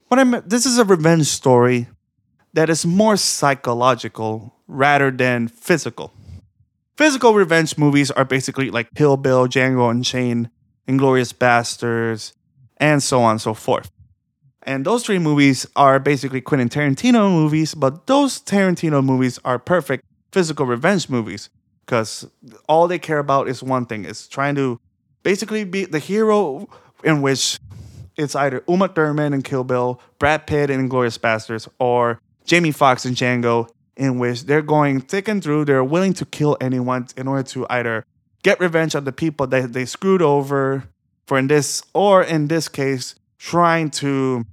[0.08, 1.88] what i mean this is a revenge story
[2.54, 6.14] that is more psychological rather than physical
[6.98, 10.50] physical revenge movies are basically like Kill Bill, Django Unchained,
[10.88, 12.34] Inglourious Basterds,
[12.78, 13.92] and so on and so forth.
[14.64, 20.04] And those three movies are basically Quentin Tarantino movies, but those Tarantino movies are perfect
[20.32, 21.50] physical revenge movies
[21.86, 22.28] because
[22.68, 24.80] all they care about is one thing: is trying to
[25.24, 26.68] basically be the hero
[27.04, 27.60] in which
[28.18, 33.06] it's either Uma Thurman in Kill Bill, Brad Pitt in Inglourious Basterds, or Jamie Foxx
[33.06, 35.66] in Django, in which they're going thick and through.
[35.66, 38.06] They're willing to kill anyone in order to either
[38.44, 40.86] get revenge on the people that they screwed over,
[41.26, 44.46] for in this, or in this case, trying to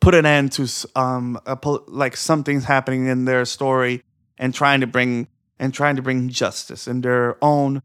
[0.00, 0.66] put an end to
[0.96, 4.02] um pol- like something's happening in their story
[4.38, 5.28] and trying to bring
[5.58, 7.82] and trying to bring justice in their own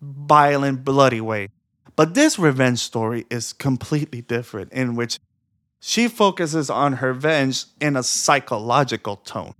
[0.00, 1.48] violent, bloody way.
[1.94, 5.18] But this revenge story is completely different, in which
[5.80, 9.54] she focuses on her revenge in a psychological tone.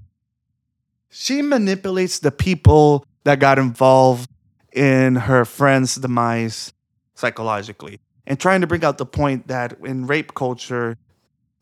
[1.09, 4.31] She manipulates the people that got involved
[4.73, 6.73] in her friend's demise
[7.15, 10.99] psychologically and trying to bring out the point that in rape culture,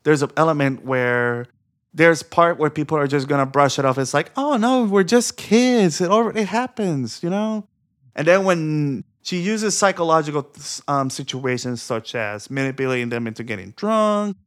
[0.03, 1.47] there's an element where
[1.93, 3.97] there's part where people are just gonna brush it off.
[3.97, 6.01] It's like, oh no, we're just kids.
[6.01, 7.67] It already happens, you know.
[8.15, 10.51] And then when she uses psychological
[10.87, 14.37] um, situations such as manipulating them into getting drunk,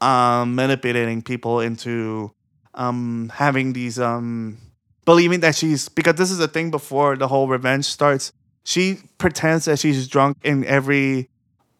[0.00, 2.32] um, manipulating people into
[2.74, 4.58] um, having these um,
[5.04, 8.32] believing that she's because this is a thing before the whole revenge starts.
[8.64, 11.28] She pretends that she's drunk in every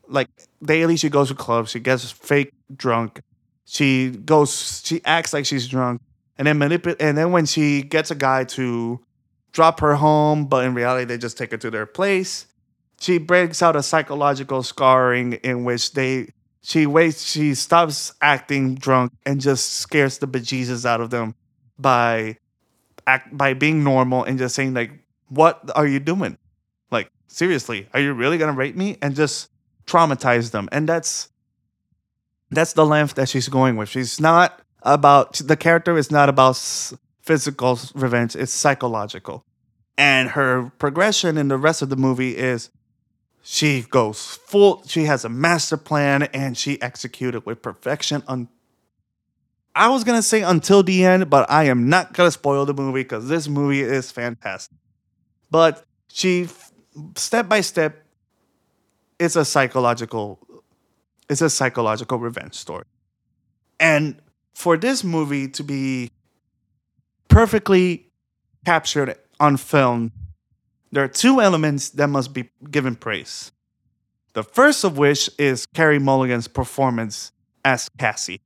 [0.09, 0.29] like
[0.63, 0.97] daily.
[0.97, 1.71] She goes to clubs.
[1.71, 3.21] She gets fake drunk.
[3.65, 4.83] She goes.
[4.85, 6.01] She acts like she's drunk,
[6.37, 7.01] and then manipulate.
[7.01, 9.01] And then when she gets a guy to
[9.53, 12.47] drop her home, but in reality they just take her to their place.
[13.01, 16.33] She breaks out a psychological scarring in which they
[16.63, 21.35] she waits she stops acting drunk and just scares the bejesus out of them
[21.79, 22.39] by
[23.07, 24.93] act by being normal and just saying like
[25.29, 26.39] what are you doing?
[26.91, 28.97] Like seriously are you really gonna rape me?
[29.03, 29.51] and just
[29.87, 30.69] traumatize them.
[30.73, 31.29] And that's
[32.51, 33.89] that's the length that she's going with.
[33.89, 36.57] She's not about the character is not about
[37.23, 39.45] physical revenge it's psychological.
[39.99, 42.71] And her progression in the rest of the movie is
[43.43, 48.49] she goes full she has a master plan and she executed with perfection on
[49.75, 53.03] i was gonna say until the end but i am not gonna spoil the movie
[53.03, 54.77] because this movie is fantastic.
[55.51, 56.49] But she
[57.17, 58.07] step by step
[59.19, 60.39] it's a psychological
[61.29, 62.85] it's a psychological revenge story.
[63.79, 64.21] And
[64.55, 66.11] for this movie to be
[67.29, 68.11] perfectly
[68.65, 70.13] captured on film
[70.93, 73.51] there are two elements that must be given praise.
[74.35, 77.33] The first of which is Carey Mulligan's performance
[77.65, 78.43] as Cassie.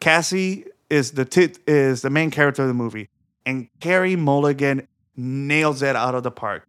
[0.00, 3.08] Cassie is the tit is the main character of the movie,
[3.44, 4.86] and Carey Mulligan
[5.16, 6.66] nails it out of the park.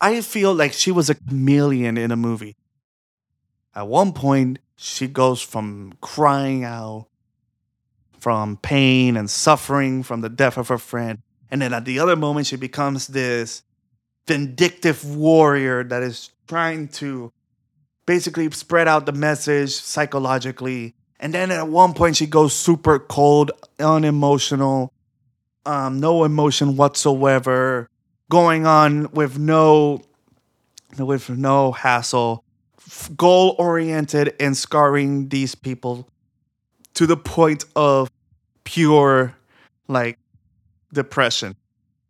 [0.00, 2.56] I feel like she was a chameleon in a movie.
[3.74, 7.06] At one point, she goes from crying out
[8.18, 11.18] from pain and suffering from the death of her friend,
[11.50, 13.62] and then at the other moment, she becomes this
[14.30, 17.32] vindictive warrior that is trying to
[18.06, 20.94] basically spread out the message psychologically.
[21.18, 23.50] And then at one point, she goes super cold,
[23.80, 24.92] unemotional,
[25.66, 27.90] um, no emotion whatsoever,
[28.30, 30.04] going on with no,
[30.96, 32.44] with no hassle,
[33.16, 36.08] goal oriented, and scarring these people
[36.94, 38.08] to the point of
[38.62, 39.34] pure,
[39.88, 40.20] like,
[40.92, 41.56] depression.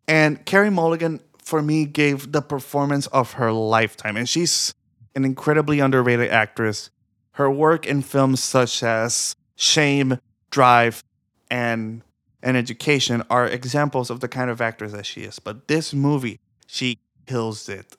[0.07, 1.21] And Carey Mulligan
[1.51, 4.17] for me gave the performance of her lifetime.
[4.17, 4.73] And she's
[5.17, 6.91] an incredibly underrated actress.
[7.33, 10.21] Her work in films such as Shame,
[10.51, 11.03] Drive,
[11.51, 12.03] and
[12.41, 15.41] An Education are examples of the kind of actress that she is.
[15.41, 16.39] But this movie,
[16.69, 17.97] she kills it.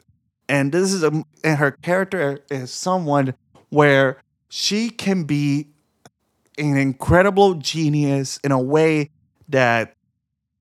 [0.48, 1.12] And this is a
[1.44, 3.34] and her character is someone
[3.70, 4.18] where
[4.50, 5.68] she can be
[6.58, 9.10] an incredible genius in a way
[9.50, 9.94] that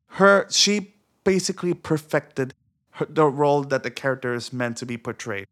[0.07, 2.55] her she basically perfected
[3.09, 5.47] the role that the character is meant to be portrayed.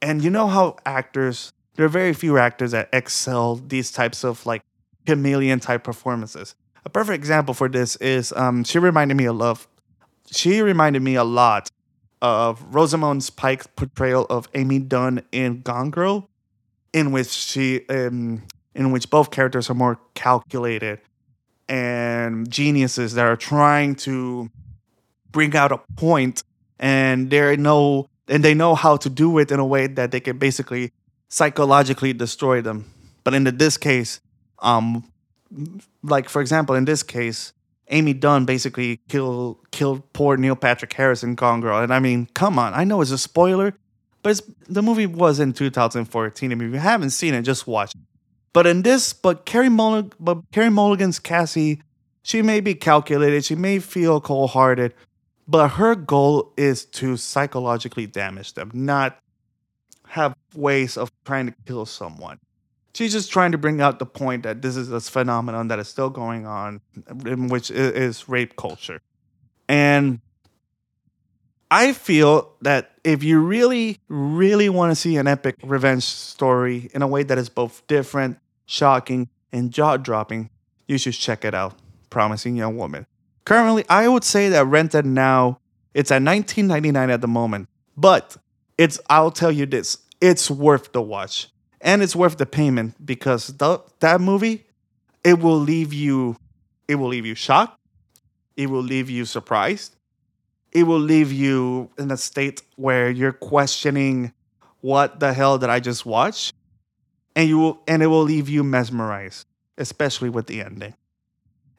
[0.00, 4.44] And you know how actors there are very few actors that excel these types of
[4.44, 4.62] like
[5.06, 6.54] chameleon type performances.
[6.84, 9.66] A perfect example for this is um, she reminded me a lot.
[10.30, 11.70] She reminded me a lot
[12.20, 16.28] of Rosamund Pike's portrayal of Amy Dunne in Gone Girl,
[16.92, 18.42] in which she um,
[18.74, 21.00] in which both characters are more calculated
[21.68, 24.50] and geniuses that are trying to
[25.30, 26.42] bring out a point
[26.82, 30.20] and they know and they know how to do it in a way that they
[30.20, 30.92] can basically
[31.28, 32.84] psychologically destroy them.
[33.24, 34.20] But in the, this case,
[34.58, 35.04] um,
[36.02, 37.52] like for example, in this case,
[37.88, 41.78] Amy Dunne basically killed killed poor Neil Patrick Harris in Gone Girl.
[41.78, 43.74] And I mean, come on, I know it's a spoiler,
[44.22, 46.50] but the movie was in 2014.
[46.50, 47.94] I mean, if you haven't seen it, just watch.
[47.94, 48.00] it.
[48.52, 51.80] But in this, but Carey but Carey Mulligan's Cassie,
[52.22, 54.94] she may be calculated, she may feel cold-hearted,
[55.48, 59.18] but her goal is to psychologically damage them, not
[60.08, 62.38] have ways of trying to kill someone.
[62.94, 65.88] She's just trying to bring out the point that this is a phenomenon that is
[65.88, 66.82] still going on,
[67.24, 69.00] in which is rape culture.
[69.68, 70.20] And
[71.70, 77.00] I feel that if you really, really want to see an epic revenge story in
[77.00, 80.50] a way that is both different, shocking, and jaw dropping,
[80.86, 81.74] you should check it out.
[82.10, 83.06] Promising Young Woman.
[83.44, 85.58] Currently, I would say that rented now,
[85.94, 87.68] it's at 19.99 at the moment.
[87.96, 88.36] But
[88.78, 91.48] it's I'll tell you this, it's worth the watch.
[91.80, 94.66] And it's worth the payment because the, that movie,
[95.24, 96.36] it will leave you
[96.88, 97.78] it will leave you shocked.
[98.56, 99.96] It will leave you surprised
[100.72, 104.32] it will leave you in a state where you're questioning
[104.80, 106.52] what the hell did I just watch?
[107.36, 109.46] And you will, and it will leave you mesmerized,
[109.78, 110.94] especially with the ending.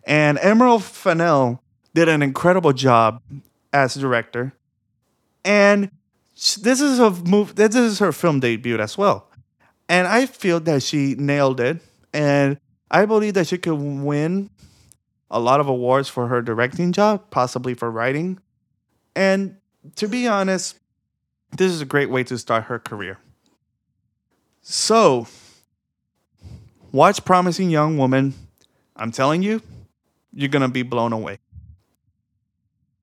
[0.05, 1.61] And Emerald Fennell
[1.93, 3.21] did an incredible job
[3.71, 4.53] as director.
[5.45, 5.91] And
[6.33, 9.29] this is a move this is her film debut as well.
[9.87, 11.79] And I feel that she nailed it.
[12.13, 14.49] And I believe that she could win
[15.29, 18.39] a lot of awards for her directing job, possibly for writing.
[19.15, 19.57] And
[19.95, 20.79] to be honest,
[21.57, 23.19] this is a great way to start her career.
[24.61, 25.27] So,
[26.91, 28.33] watch Promising Young Woman.
[28.95, 29.61] I'm telling you,
[30.33, 31.39] you're going to be blown away.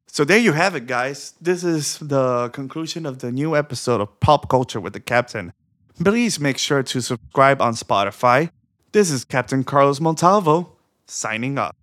[0.07, 1.35] So, there you have it, guys.
[1.41, 5.53] This is the conclusion of the new episode of Pop Culture with the Captain.
[6.03, 8.51] Please make sure to subscribe on Spotify.
[8.93, 10.77] This is Captain Carlos Montalvo
[11.07, 11.80] signing off.